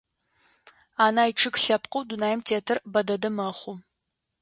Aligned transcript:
Анай 1.05 1.31
чъыг 1.39 1.55
лъэпкъэу 1.63 2.03
дунаим 2.09 2.39
тетыр 2.47 2.77
бэ 2.91 2.99
дэдэ 3.07 3.29
мэхъу. 3.35 3.73